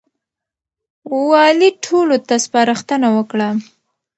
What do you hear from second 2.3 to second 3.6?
سپارښتنه وکړه.